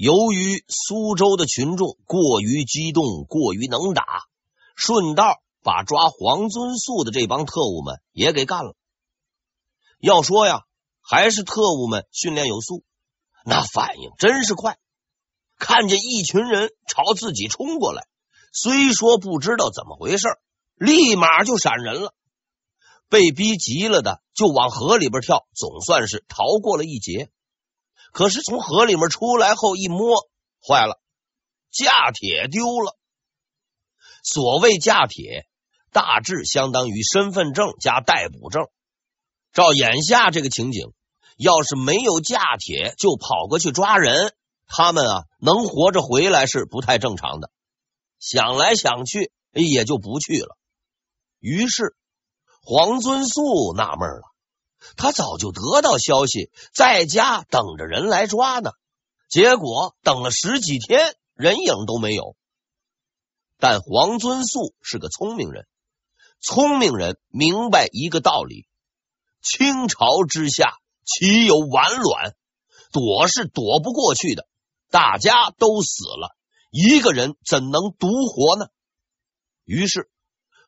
[0.00, 4.02] 由于苏州的群众过于激动，过于能打，
[4.74, 8.74] 顺道把抓黄遵素的这帮特务们也给干了。
[9.98, 10.62] 要说呀，
[11.02, 12.82] 还是特务们训练有素，
[13.44, 14.78] 那反应真是快。
[15.58, 18.06] 看见一群人朝自己冲过来，
[18.54, 20.28] 虽说不知道怎么回事，
[20.76, 22.14] 立马就闪人了。
[23.10, 27.30] 被逼急了的就往河里边跳，总算是逃过了一劫。
[28.12, 30.28] 可是从河里面出来后一摸，
[30.66, 31.00] 坏了，
[31.70, 32.96] 架铁丢了。
[34.22, 35.46] 所谓架铁，
[35.92, 38.68] 大致相当于身份证加逮捕证。
[39.52, 40.92] 照眼下这个情景，
[41.36, 44.34] 要是没有架铁就跑过去抓人，
[44.66, 47.50] 他们啊能活着回来是不太正常的。
[48.18, 50.56] 想来想去，也就不去了。
[51.38, 51.96] 于是
[52.62, 54.29] 黄遵素纳闷了。
[54.96, 58.72] 他早就得到消息，在家等着人来抓呢，
[59.28, 62.36] 结果等了十几天，人影都没有。
[63.58, 65.66] 但黄遵素是个聪明人，
[66.40, 68.66] 聪明人明白一个道理：
[69.42, 72.34] 倾巢之下，岂有完卵？
[72.92, 74.46] 躲是躲不过去的。
[74.90, 76.34] 大家都死了，
[76.70, 78.66] 一个人怎能独活呢？
[79.64, 80.10] 于是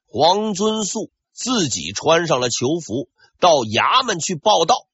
[0.06, 3.08] 黄遵素自己穿上了囚服。
[3.42, 4.86] 到衙门去报道，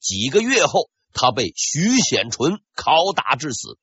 [0.00, 3.78] 几个月后，他被徐显纯拷打致死。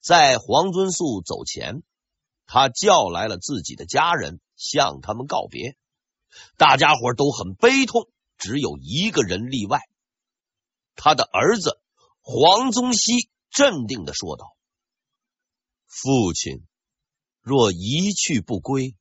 [0.00, 1.84] 在黄遵素走前，
[2.44, 5.76] 他叫来了自己的家人，向他们告别。
[6.56, 9.78] 大家伙都很悲痛，只有一个人例外，
[10.96, 11.80] 他的儿子
[12.22, 14.56] 黄宗羲镇定的说道
[15.86, 16.66] ：“父亲
[17.40, 18.96] 若一去不归，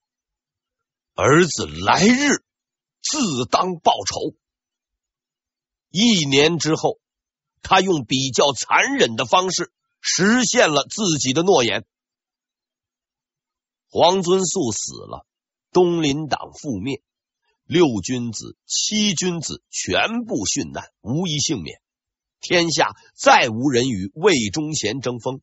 [1.16, 2.45] 儿子来日。”
[3.10, 4.36] 自当报仇。
[5.92, 7.00] 一年之后，
[7.62, 11.86] 他用比较残忍的方式实现了自己的诺言。
[13.88, 15.26] 黄遵素死了，
[15.72, 17.02] 东林党覆灭，
[17.64, 21.80] 六君子、七君子全部殉难，无一幸免。
[22.42, 25.42] 天下再无人与魏忠贤争锋。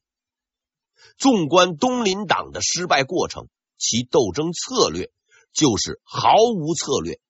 [1.17, 5.11] 纵观东林党的失败过程，其斗争策略
[5.53, 7.21] 就是毫无策略。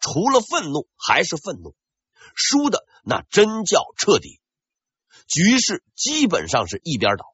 [0.00, 1.76] 除了愤怒还是愤怒，
[2.34, 4.40] 输的那真叫彻底。
[5.28, 7.24] 局势基本上是一边倒，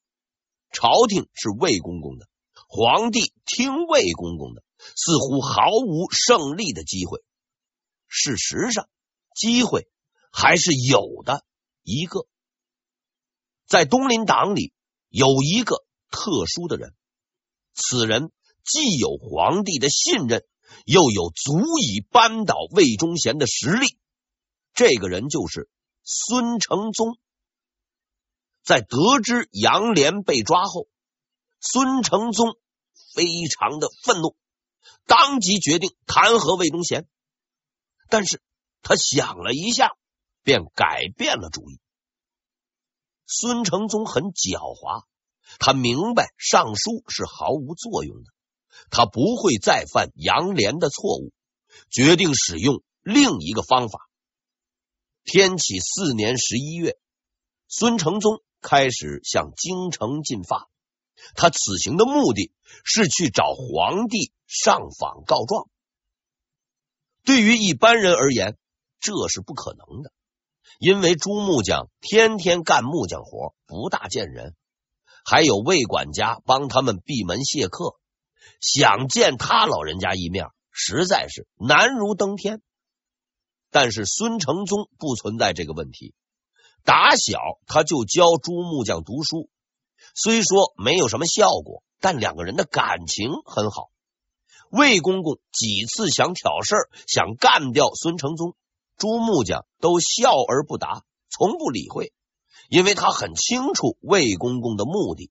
[0.71, 2.28] 朝廷是魏公公的，
[2.69, 7.22] 皇帝听魏公公的，似乎毫无胜利的机会。
[8.09, 8.88] 事实上，
[9.34, 9.88] 机会
[10.31, 11.44] 还是有的。
[11.83, 12.27] 一个，
[13.66, 14.72] 在东林党里
[15.09, 16.94] 有一个特殊的人，
[17.75, 18.33] 此人
[18.65, 20.44] 既有皇帝的信任。
[20.84, 23.99] 又有足以扳倒魏忠贤的实力，
[24.75, 25.69] 这个人就是
[26.03, 27.19] 孙承宗。
[28.62, 30.88] 在得知杨连被抓后，
[31.60, 32.59] 孙承宗
[33.15, 34.37] 非常的愤怒，
[35.06, 37.09] 当即决定弹劾魏忠贤。
[38.09, 38.43] 但是
[38.83, 39.97] 他想了一下，
[40.43, 41.81] 便改变了主意。
[43.27, 45.04] 孙承宗很狡猾，
[45.59, 48.31] 他明白上书是毫无作用的。
[48.91, 51.32] 他不会再犯杨连的错误，
[51.91, 54.00] 决定使用另一个方法。
[55.25, 56.97] 天启四年十一月，
[57.69, 60.69] 孙承宗开始向京城进发。
[61.34, 62.53] 他此行的目的
[62.84, 65.69] 是去找皇帝上访告状。
[67.25, 68.56] 对于一般人而言，
[69.00, 70.12] 这是不可能的，
[70.78, 74.54] 因为朱木匠天天干木匠活，不大见人，
[75.25, 77.97] 还有魏管家帮他们闭门谢客。
[78.61, 82.62] 想见他老人家一面，实在是难如登天。
[83.71, 86.15] 但是孙承宗不存在这个问题，
[86.84, 89.51] 打小他就教朱木匠读书，
[90.15, 93.91] 虽说没有什么效果，但两个人的感情很好。
[94.71, 98.57] 魏公公几次想挑事儿，想干掉孙承宗，
[98.97, 102.13] 朱木匠都笑而不答，从不理会，
[102.69, 105.31] 因为他很清楚魏公公的目的，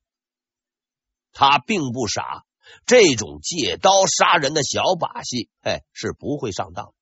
[1.32, 2.46] 他并不傻。
[2.86, 6.94] 这种借刀杀人的小把戏，哎，是不会上当。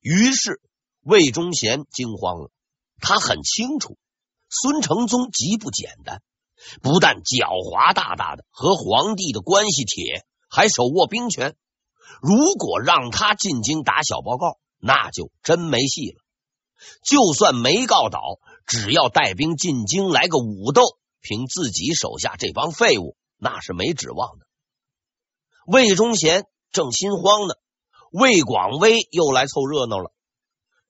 [0.00, 0.60] 于是
[1.02, 2.50] 魏忠贤惊慌了，
[3.00, 3.98] 他很清楚
[4.48, 6.22] 孙承宗极不简单，
[6.82, 11.56] 不但狡猾大大的，和皇帝的关系铁，还手握兵权。
[12.20, 16.20] 如果让他进京打小报告，那就真没戏了。
[17.02, 18.20] 就算没告倒，
[18.66, 20.82] 只要带兵进京来个武斗，
[21.20, 24.46] 凭自己手下这帮废物，那是没指望的。
[25.70, 27.54] 魏忠贤正心慌呢，
[28.10, 30.12] 魏广威又来凑热闹了。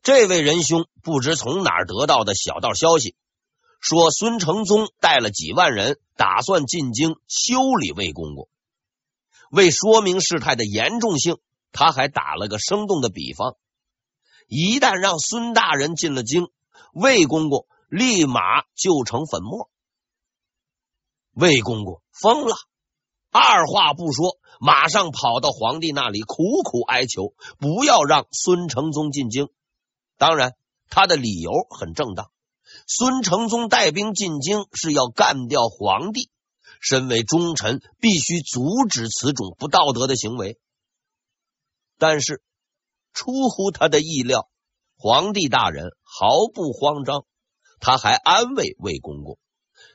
[0.02, 3.14] 这位仁兄不知从哪儿得到的小道消息，
[3.78, 8.48] 说孙承宗带了几万人，打算进京修理魏公公。
[9.50, 11.36] 为说明事态的严重性，
[11.72, 13.56] 他还打了个生动的比方：
[14.46, 16.48] 一旦让孙大人进了京，
[16.94, 19.68] 魏公公立马就成粉末。
[21.34, 22.56] 魏公公疯了，
[23.30, 29.48] 二话不说，马上跑到皇帝那里苦苦哀求，不要让孙承宗进京。
[30.18, 30.54] 当然，
[30.90, 32.30] 他的理由很正当。
[32.86, 36.28] 孙承宗带兵进京是要干掉皇帝，
[36.78, 40.60] 身为忠臣，必须阻止此种不道德的行为。
[41.96, 42.42] 但是
[43.14, 44.50] 出乎他的意料，
[44.98, 47.24] 皇帝大人毫不慌张，
[47.80, 49.38] 他还安慰魏公公：“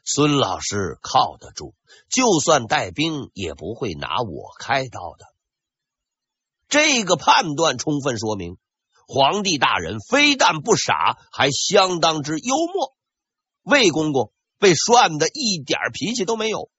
[0.06, 1.74] 孙老师靠得住，
[2.10, 5.25] 就算带兵也不会拿我开刀的。”
[6.69, 8.57] 这个判断充分说明。
[9.07, 12.96] 皇帝大人非但不傻，还相当之幽默。
[13.62, 16.72] 魏公公被涮的一点脾气都没有。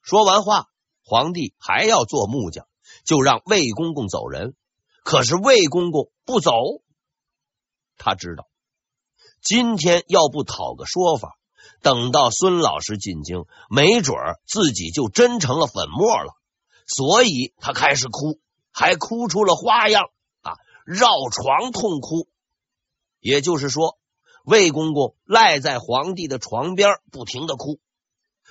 [0.00, 0.66] 说完话，
[1.04, 2.66] 皇帝还要做木匠，
[3.04, 4.56] 就让魏公公走人。
[5.04, 6.50] 可是魏公公不走，
[7.98, 8.48] 他知道
[9.40, 11.38] 今天要不讨个说法，
[11.82, 16.32] 等到孙老师进京，没准儿自己就真成了粉末了。
[16.86, 18.40] 所以他开始哭，
[18.70, 20.04] 还哭出了花样
[20.40, 20.54] 啊。
[20.84, 22.28] 绕床痛哭，
[23.20, 23.98] 也就是说，
[24.44, 27.80] 魏公公赖在皇帝的床边，不停的哭。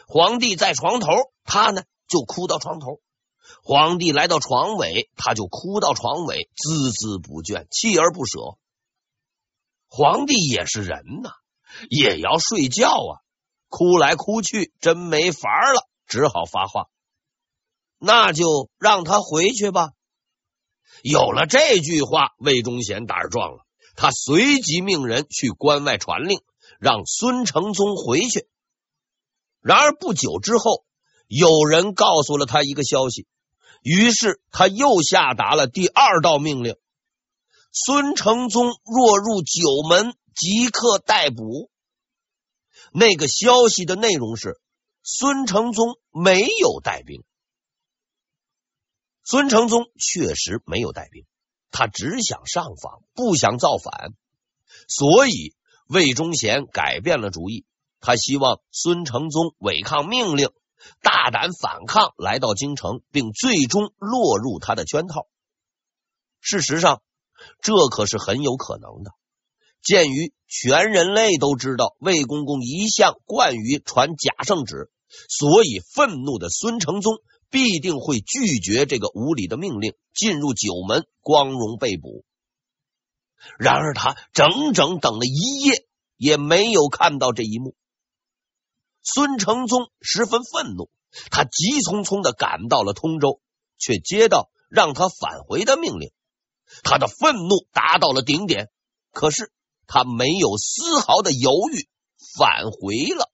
[0.07, 1.07] 皇帝在床头，
[1.43, 3.01] 他呢就哭到床头；
[3.63, 8.57] 皇帝来到床尾，他就哭到床尾，孜孜不倦，锲而不舍。
[9.87, 11.31] 皇帝也是人呐，
[11.89, 13.11] 也要睡觉啊，
[13.69, 16.87] 哭来哭去，真没法了，只好发话
[17.97, 19.91] ：“那就让他回去吧。”
[21.03, 26.41] 有了这句话，魏忠贤胆儿壮了，他随即命人去关外传令，
[26.79, 28.47] 让孙承宗回去。
[29.61, 30.83] 然而不久之后，
[31.27, 33.25] 有人告诉了他一个消息，
[33.81, 36.75] 于是他又下达了第二道命令：
[37.71, 41.69] 孙承宗若入九门，即刻逮捕。
[42.93, 44.59] 那个消息的内容是，
[45.03, 47.23] 孙承宗没有带兵。
[49.23, 51.25] 孙承宗确实没有带兵，
[51.69, 54.13] 他只想上访，不想造反，
[54.87, 55.55] 所以
[55.87, 57.65] 魏忠贤改变了主意。
[57.99, 60.49] 他希望孙承宗违抗命令，
[61.01, 65.27] 大胆反抗，来到京城，并最终落入他的圈套。
[66.39, 67.01] 事实上，
[67.61, 69.11] 这可是很有可能的。
[69.81, 74.91] 鉴于全人类都知道魏公公一向惯于传假圣旨，
[75.29, 77.15] 所以愤怒的孙承宗。
[77.53, 82.23] 必定会拒绝这个无理的命令，进入九门，光荣被捕。
[83.59, 85.85] 然而他整整等了一夜，
[86.15, 87.75] 也没有看到这一幕。
[89.03, 90.89] 孙承宗十分愤怒，
[91.29, 93.41] 他急匆匆的赶到了通州，
[93.77, 96.13] 却接到让他返回的命令。
[96.83, 98.69] 他的愤怒达到了顶点，
[99.11, 99.51] 可是
[99.93, 101.89] 他没有丝毫的犹豫，
[102.37, 103.29] 返回了。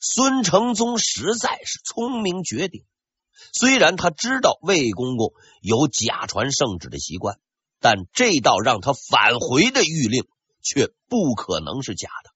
[0.00, 2.84] 孙承宗实在是聪明绝顶，
[3.52, 7.38] 虽然他知道魏公公有假传圣旨的习惯，
[7.78, 10.26] 但这道让他返回的谕令
[10.62, 12.30] 却不可能是假的，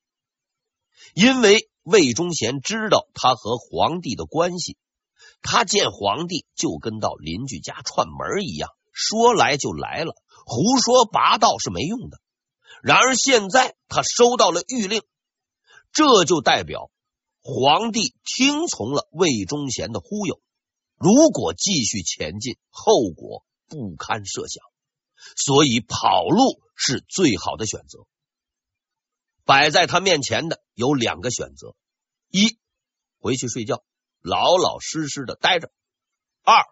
[1.15, 4.77] 因为魏忠贤知道他和皇帝的关系，
[5.43, 12.21] 他见皇帝就跟到邻居家串门一样，说来就来了，胡说八道是没用的。
[12.83, 15.03] 然而现在他收到了谕令，
[15.93, 16.91] 这就代表。
[17.45, 20.41] 皇帝听从了魏忠贤的忽悠，
[20.97, 24.63] 如果继续前进，后果不堪设想，
[25.37, 28.07] 所以跑路是最好的选择。
[29.45, 31.75] 摆在他面前的有两个选择：
[32.31, 32.59] 一，
[33.19, 33.83] 回去睡觉，
[34.21, 35.67] 老老实实的待着；
[36.45, 36.65] 二，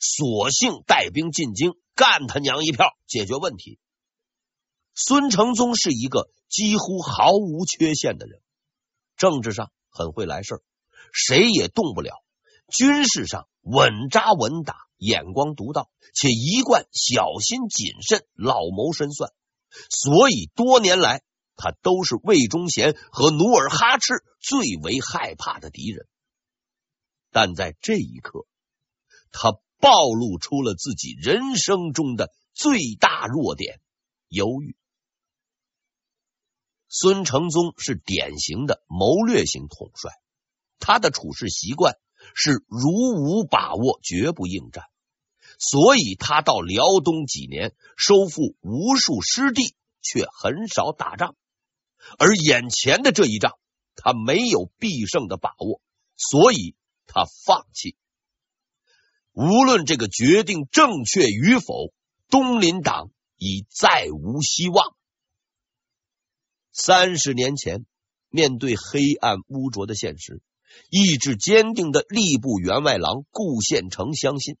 [0.00, 3.80] 索性带兵进京，干他娘一票，解决问题。
[4.94, 8.40] 孙承宗是一个几乎毫无缺陷的人，
[9.16, 9.72] 政治上。
[9.90, 10.62] 很会来事儿，
[11.12, 12.22] 谁也动不了。
[12.68, 19.32] 军事上稳扎稳打，眼光独到，且一贯小心谨慎，老谋深算。
[19.90, 21.22] 所以多年来，
[21.56, 26.06] 他都是魏忠贤和努尔哈赤最为害怕的敌人。
[27.32, 28.46] 但在这一刻，
[29.32, 33.80] 他暴露出了自己人生中的最大弱点——
[34.28, 34.76] 犹豫。
[36.88, 40.12] 孙承宗是典型的谋略型统帅，
[40.78, 41.94] 他的处事习惯
[42.34, 44.84] 是如无把握，绝不应战。
[45.58, 51.36] 所以他到辽东几年，收复无数失地，却很少打仗。
[52.18, 53.58] 而眼前的这一仗，
[53.94, 55.82] 他没有必胜的把握，
[56.16, 56.74] 所以
[57.06, 57.96] 他放弃。
[59.40, 61.92] 无论这个决定正确与否，
[62.28, 64.96] 东林党已再无希望。
[66.72, 67.86] 三十年前，
[68.30, 70.42] 面对黑暗污浊的现实，
[70.90, 74.56] 意志坚定的吏部员外郎顾宪成相信，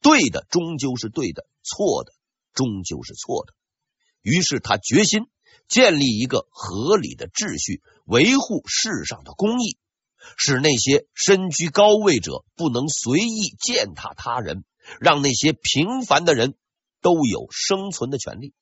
[0.00, 2.14] 对的终究是对的，错的
[2.54, 3.52] 终究是错的。
[4.22, 5.26] 于是他决心
[5.68, 9.76] 建立一个合理的秩序，维护世上的公义，
[10.36, 14.64] 使那些身居高位者不能随意践踏他人，
[15.00, 16.54] 让那些平凡的人
[17.02, 18.54] 都有生存的权利。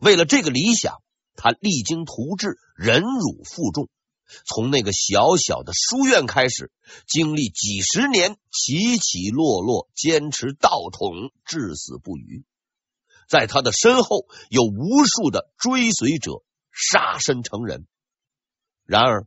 [0.00, 1.02] 为了这个理想。
[1.36, 3.88] 他励精图治，忍辱负重，
[4.44, 6.70] 从那个小小的书院开始，
[7.06, 12.44] 经历几十年起起落落，坚持道统，至死不渝。
[13.26, 17.86] 在他的身后，有无数的追随者，杀身成仁。
[18.84, 19.26] 然而，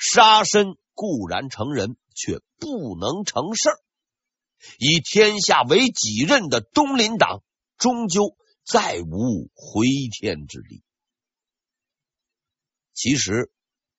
[0.00, 3.78] 杀身固然成人，却不能成事儿。
[4.78, 7.42] 以天下为己任的东林党，
[7.76, 10.82] 终究再无回天之力。
[12.94, 13.52] 其实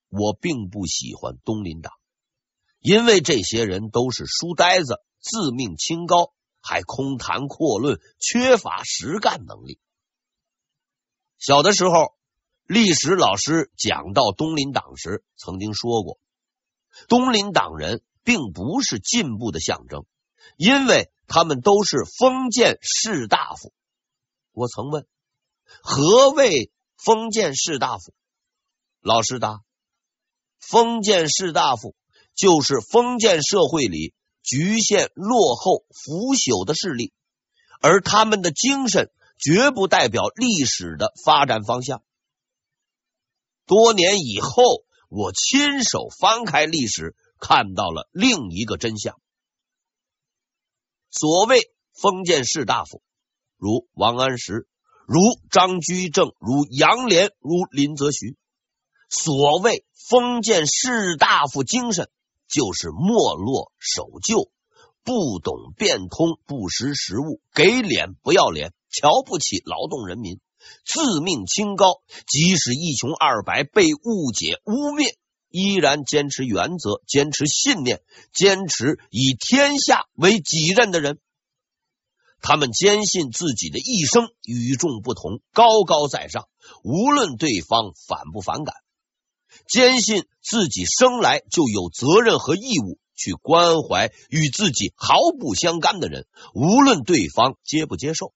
[0.09, 1.93] 我并不喜欢东林党，
[2.79, 9.79] 因为这些人都是书呆子，自命清高，还空谈阔论，缺乏实干能力。
[11.37, 12.15] 小的时候，
[12.71, 16.19] 历史老师讲到东林党时，曾经说过，
[17.09, 20.05] 东林党人并不是进步的象征，
[20.55, 23.73] 因为他们都是封建士大夫。
[24.53, 25.05] 我曾问，
[25.83, 28.13] 何谓封建士大夫？
[29.01, 29.59] 老师答：
[30.57, 31.93] 封建士大夫
[32.33, 34.13] 就是封建社会里
[34.43, 37.11] 局限、落后、腐朽的势力，
[37.81, 42.01] 而他们的精神绝不代表历史的发展方向。
[43.65, 49.19] 多年以后，我亲手翻开历史，看到了另一个真相。
[51.09, 53.01] 所谓封建士大夫，
[53.57, 54.67] 如王安石，
[55.05, 58.37] 如张居正，如杨琏，如林则徐。
[59.09, 62.09] 所谓封建士大夫精神，
[62.47, 64.49] 就是没落守旧，
[65.03, 70.39] 不懂变通，不识时务，给脸不要脸，瞧不起劳动人民，
[70.85, 75.15] 自命清高，即使一穷二白，被误解污蔑，
[75.49, 78.01] 依然坚持原则，坚持信念，
[78.33, 81.19] 坚持以天下为己任的人。
[82.41, 86.47] 他们坚信自己的一生与众不同，高高在上，
[86.83, 88.75] 无论对方反不反感。
[89.67, 96.25] 坚信自己生来就有责任和义务去关怀与自己毫不相干的人，
[96.55, 98.33] 无论对方接不接受。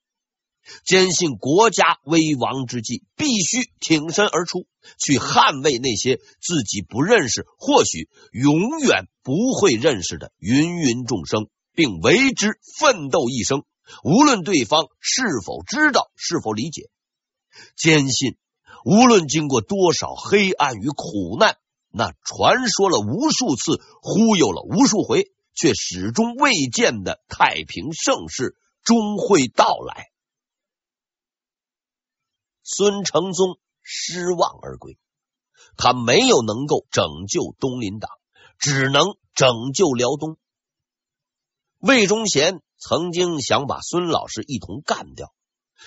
[0.84, 4.67] 坚信国家危亡之际，必须挺身而出，
[4.98, 13.63] 去捍卫那些自己不认识、或许永远不会认识的芸芸众生，并为之奋斗一生，
[14.03, 16.89] 无论对方是否知道、是否理解。
[17.75, 18.38] 坚信。
[18.88, 21.57] 无论经过多少黑暗与苦难，
[21.91, 30.10] 那传说了无数次、忽悠了无数回，却始终未见的太平盛世终会到来。
[32.67, 34.98] 孙承宗失望而归，
[35.77, 38.10] 他没有能够拯救东林党，
[38.57, 40.38] 只能拯救辽东。
[41.77, 45.31] 魏忠贤曾经想把孙老师一同干掉，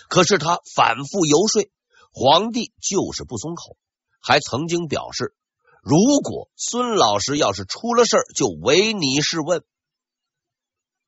[0.09, 1.69] 可是他反复游说。
[2.11, 3.77] 皇帝就是不松口，
[4.21, 5.35] 还曾经表示，
[5.83, 9.63] 如果孙老师要是出了事儿，就唯你是问。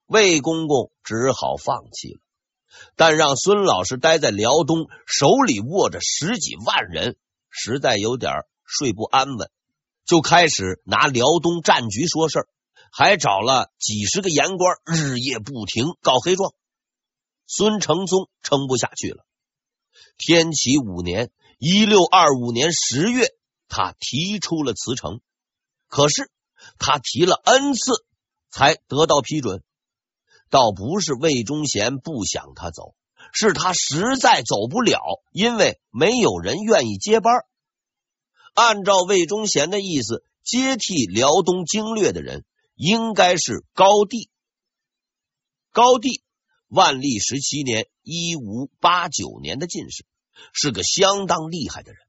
[0.07, 2.21] 魏公公只好放弃了，
[2.97, 7.17] 但让孙老师待在辽东，手里握着十几万人，
[7.49, 8.33] 实在有点
[8.65, 9.51] 睡不安稳，
[10.05, 12.49] 就开始拿辽东战局说事儿，
[12.93, 16.53] 还找了几十个言官，日夜不停告黑状。
[17.47, 19.25] 孙承宗撑不下去了。
[20.17, 23.35] 天启五年（一六二五年）十月，
[23.69, 25.21] 他提出了辞呈。
[25.89, 26.31] 可是
[26.79, 28.05] 他提了 N 次
[28.51, 29.65] 才得到批准，
[30.51, 32.95] 倒不是魏忠贤不想他走，
[33.33, 35.01] 是他实在走不了，
[35.33, 37.33] 因为没有人愿意接班。
[38.53, 44.29] 按照魏忠贤的意思，接替辽东经略的人应该是高帝。
[45.73, 46.23] 高帝，
[46.69, 50.05] 万历十七年（一五八九年）的进士。
[50.55, 52.01] 是个相当厉害的人。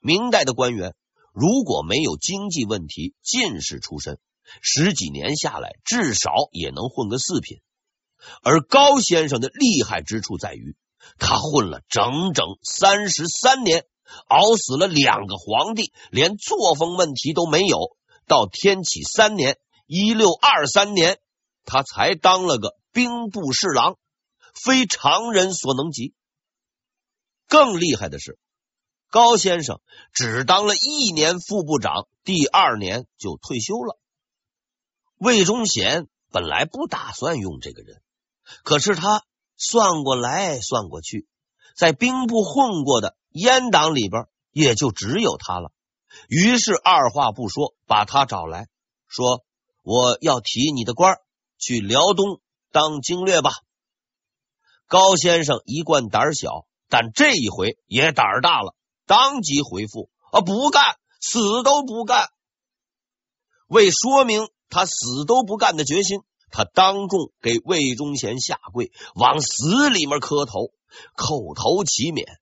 [0.00, 0.96] 明代的官员
[1.32, 4.18] 如果没有经济问题，进士出身，
[4.62, 7.60] 十几年下来，至少也能混个四品。
[8.42, 10.76] 而高先生的厉害之处在于，
[11.18, 13.86] 他混了整整三十三年，
[14.26, 17.96] 熬死了两个皇帝，连作风问题都没有。
[18.26, 21.18] 到天启三年（一六二三年），
[21.64, 23.96] 他才当了个兵部侍郎，
[24.52, 26.14] 非常人所能及。
[27.46, 28.38] 更厉害的是，
[29.08, 29.80] 高先生
[30.12, 33.96] 只当了一年副部长，第二年就退休了。
[35.18, 38.02] 魏忠贤本来不打算用这个人，
[38.62, 39.24] 可是他
[39.56, 41.26] 算过来算过去，
[41.74, 45.72] 在兵部混过的阉党里边，也就只有他了。
[46.28, 48.68] 于是二话不说，把他找来
[49.06, 49.44] 说
[49.82, 51.16] ：“我要提你的官，
[51.58, 53.52] 去辽东当经略吧。”
[54.86, 58.74] 高先生一贯胆小，但这一回也胆大了，
[59.06, 60.82] 当即回复：“啊，不干，
[61.20, 62.28] 死都不干。”
[63.66, 66.20] 为说明他死都不干的决心，
[66.50, 70.72] 他当众给魏忠贤下跪，往死里面磕头，
[71.16, 72.40] 叩头祈免。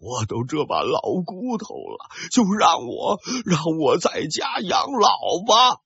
[0.00, 5.80] 我都这把老骨头了，就让我让我在家养老吧。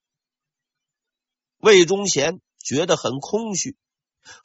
[1.57, 3.75] 魏忠贤觉得很空虚，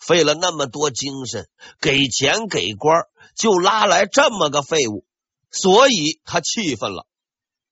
[0.01, 1.51] 费了那么多精神，
[1.81, 5.05] 给钱给官，就拉来这么个废物，
[5.51, 7.07] 所以他气愤了，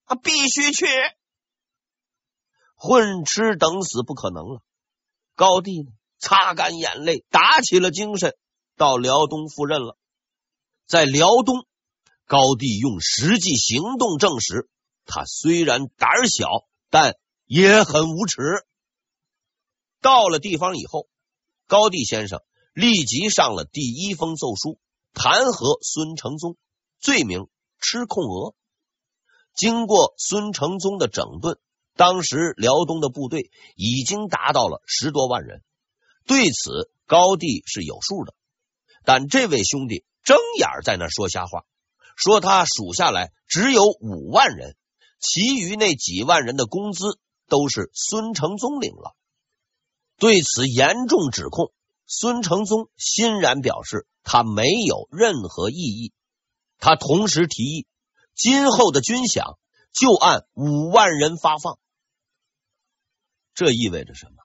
[0.04, 0.86] 他必须去，
[2.76, 4.62] 混吃等死不可能了。
[5.34, 8.36] 高帝呢，擦干眼泪，打起了精神，
[8.76, 9.96] 到辽东赴任了，
[10.86, 11.66] 在辽东。
[12.28, 14.68] 高帝用实际行动证实，
[15.04, 18.42] 他虽然胆小，但也很无耻。
[20.00, 21.06] 到了地方以后，
[21.68, 22.42] 高帝先生
[22.72, 24.80] 立即上了第一封奏书，
[25.12, 26.56] 弹劾孙承宗，
[26.98, 27.46] 罪名
[27.78, 28.56] 吃空额。
[29.54, 31.60] 经过孙承宗的整顿，
[31.96, 35.62] 当时辽东的部队已经达到了十多万人。
[36.26, 38.34] 对此，高帝是有数的，
[39.04, 41.64] 但这位兄弟睁眼在那说瞎话。
[42.16, 44.74] 说他数下来只有五万人，
[45.20, 49.14] 其余那几万人的工资都是孙承宗领了。
[50.18, 51.72] 对此严重指控，
[52.06, 56.12] 孙承宗欣然表示他没有任何异议。
[56.78, 57.86] 他同时提议，
[58.34, 59.56] 今后的军饷
[59.92, 61.78] 就按五万人发放。
[63.56, 64.44] 这意味着什么？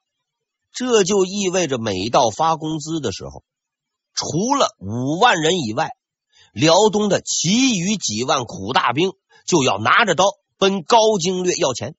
[0.74, 3.44] 这就意味着每到发工资的时候，
[4.14, 5.92] 除了五万人以外。
[6.54, 9.14] 辽东的其余几万苦大兵
[9.46, 10.26] 就要拿着刀
[10.58, 11.96] 奔高经略要钱。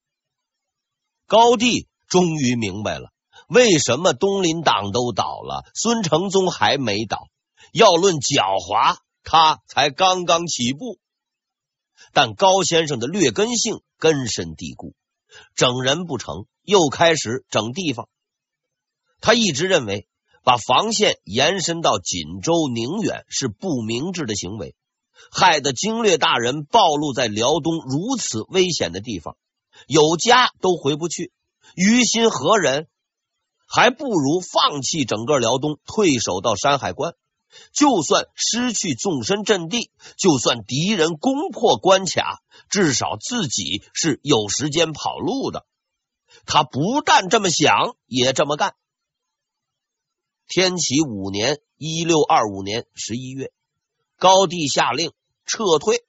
[1.26, 3.12] 高帝终于明白了，
[3.48, 7.28] 为什么东林党都倒了，孙承宗还没倒。
[7.72, 10.98] 要论狡猾，他才刚刚起步。
[12.12, 14.94] 但高先生的劣根性根深蒂固，
[15.54, 18.08] 整人不成，又开始整地方。
[19.20, 20.08] 他一直认为。
[20.44, 24.74] 把防线延伸到锦州、宁远是不明智的行为，
[25.30, 29.36] 害得经略大人暴露在辽东如此危险的地方，
[29.86, 31.30] 有家都回不去，
[31.76, 32.88] 于心何忍？
[33.68, 37.14] 还不如放弃整个辽东，退守到山海关。
[37.72, 45.64] 就算失去纵深阵地，就算敌人攻破关卡，至少自己是有时间跑路的。
[46.44, 48.74] 他不但这么想，也这么干。
[50.48, 53.52] 天启五年（一六二五年）十一月，
[54.18, 55.12] 高帝下令
[55.46, 56.04] 撤退。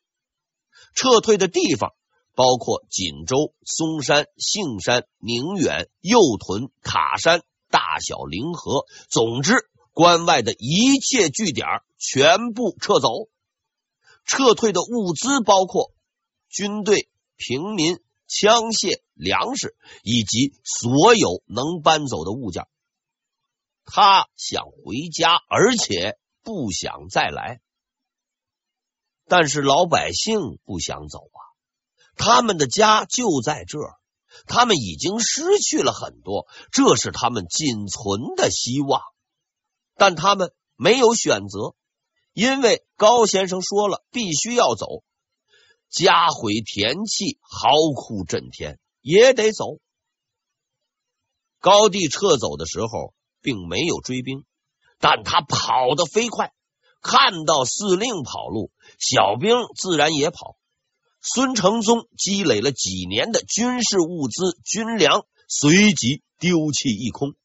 [0.96, 1.94] 撤退的地方
[2.36, 11.66] 包括锦州、松山、杏山、宁远、右屯、塔山、大小凌河，总之，关外的一切据点
[11.98, 13.10] 全部撤走。
[14.26, 15.92] 撤退的物资包括
[16.50, 18.00] 军队、平民、
[18.36, 22.66] 枪械、粮食以及所有能搬走的物件。
[23.86, 27.62] 他想回家，而且不想再来。
[29.28, 31.40] 但是老百姓不想走啊，
[32.16, 33.98] 他们的家就在这儿，
[34.48, 39.02] 他们已经失去了很多，这是他们仅存的希望。
[39.96, 41.76] 但他们没有选择，
[42.34, 45.04] 因为高先生说了，必须要走。
[45.94, 49.78] 家毁田弃，嚎哭震天，也得走。
[51.62, 53.14] 高帝撤走的时候。
[53.46, 54.46] 并没有追兵，
[55.00, 56.54] 但他跑得飞快。
[57.02, 60.56] 看到司令跑路，小兵自然也跑。
[61.22, 67.36] 孙承宗积累了几年的军事物资、军粮，随即丢弃一空。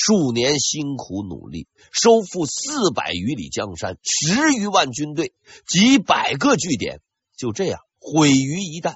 [0.00, 5.34] 数年辛苦努力，收复四百余里江山，十余万军队，
[5.66, 7.00] 几百个据点，
[7.36, 8.94] 就这样毁于一旦。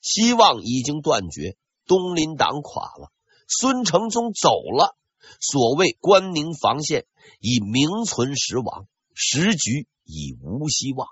[0.00, 3.10] 希望已经断绝，东林党垮了。
[3.48, 4.96] 孙承宗走了，
[5.40, 7.04] 所谓关宁防线
[7.40, 11.08] 已名存实亡，时局已无希望。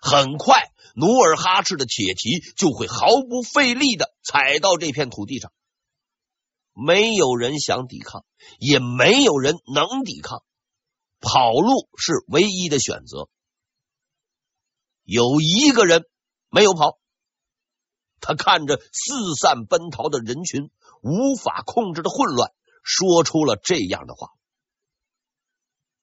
[0.00, 5.52] 很快，努尔哈赤的铁蹄就会毫不费力的踩到这片土地上。
[6.72, 8.24] 没有人想抵抗，
[8.58, 10.42] 也没有人能抵抗，
[11.20, 13.28] 跑路是唯一的选择。
[15.02, 16.04] 有一个人
[16.48, 16.98] 没有跑，
[18.20, 20.70] 他看着四散奔逃的人群，
[21.02, 22.52] 无法控制的混乱，
[22.82, 24.28] 说出了这样的话：“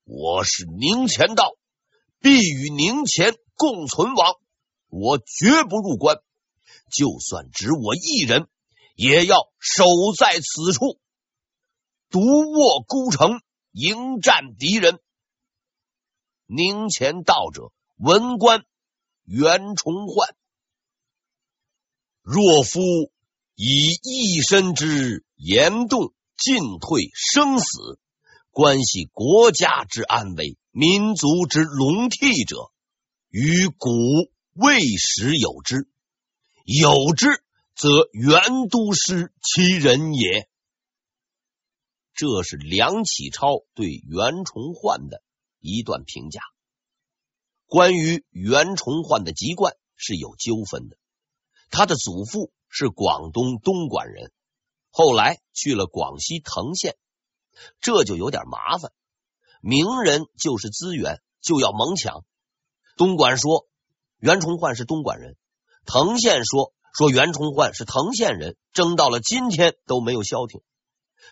[0.04, 1.56] 我是宁前道，
[2.20, 4.36] 必与宁前共存亡，
[4.90, 6.18] 我绝不入关，
[6.92, 8.50] 就算只我一人。”
[8.98, 9.84] 也要守
[10.18, 11.00] 在此处，
[12.10, 15.00] 独卧孤城，迎战敌人。
[16.48, 18.66] 宁前道者，文官
[19.24, 20.36] 袁崇焕。
[22.24, 22.80] 若夫
[23.54, 28.00] 以一身之严动进退生死，
[28.50, 32.72] 关系国家之安危、民族之龙替者，
[33.30, 33.90] 于古
[34.54, 35.88] 未时有之，
[36.66, 37.44] 有之。
[37.78, 40.50] 则袁都师其人也。
[42.16, 45.22] 这是梁启超对袁崇焕的
[45.60, 46.42] 一段评价。
[47.68, 50.98] 关于袁崇焕的籍贯是有纠纷的，
[51.70, 54.32] 他的祖父是广东东莞人，
[54.90, 56.98] 后来去了广西藤县，
[57.80, 58.92] 这就有点麻烦。
[59.62, 62.26] 名人就是资源，就要猛抢。
[62.96, 63.68] 东莞说
[64.18, 65.38] 袁崇焕是东莞人，
[65.86, 66.74] 藤县说。
[66.94, 70.62] 说袁崇焕是藤县人，争到了今天都没有消停。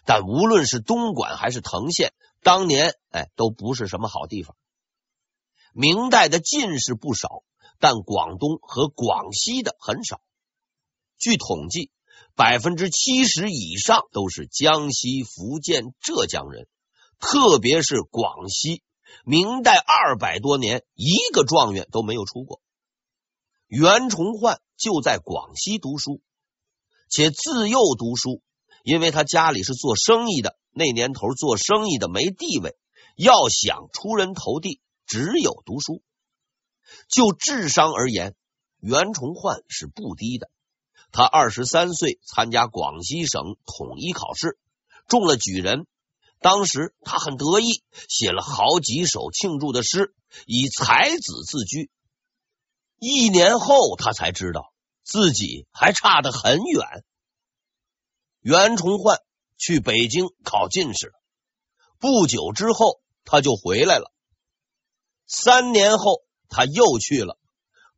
[0.06, 2.14] 但无论是东莞还是藤县，
[2.44, 4.56] 当年哎都不是什么好地方。
[5.74, 7.44] 明代的进士不少，
[7.80, 10.22] 但广东和广西的很少。
[11.18, 11.92] 据统计，
[12.36, 16.68] 百分之七十以上都是江西、福建、浙江人，
[17.20, 18.84] 特别是广西，
[19.26, 22.62] 明代二百多年一个状元都没有出过。
[23.68, 26.22] 袁崇焕就在广西读书，
[27.10, 28.44] 且自幼读书，
[28.84, 30.56] 因为他家里是做生意的。
[30.72, 32.78] 那年头做生意的没地位，
[33.16, 36.04] 要想出人头地，只有读书。
[37.10, 38.36] 就智商而言，
[38.80, 40.52] 袁崇焕是不低的。
[41.12, 44.60] 他二十三岁参加广西省统一考试，
[45.08, 45.88] 中了举人。
[46.40, 50.14] 当时他很得意，写了好几首庆祝的诗，
[50.46, 51.90] 以才子自居。
[53.08, 57.06] 一年后，他才知道自己还差得很远。
[58.42, 59.20] 袁崇焕
[59.60, 61.14] 去北京考进士了，
[62.00, 64.12] 不久之后他就回来了。
[65.28, 67.38] 三年后，他又去了，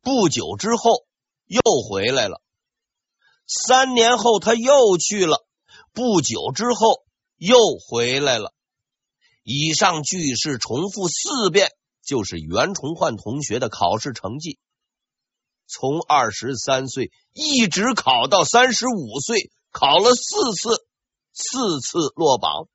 [0.02, 1.06] 不久之后
[1.46, 2.42] 又回来了。
[3.46, 5.46] 三年后，他又去了，
[5.94, 7.06] 不久之后
[7.38, 7.56] 又
[7.88, 8.52] 回来了。
[9.42, 11.70] 以上句式重复四遍，
[12.04, 14.58] 就是袁崇焕同学的考试成绩。
[15.68, 20.70] 从二十三岁一直考到三十五岁，考了四次，
[21.34, 22.68] 四次落榜。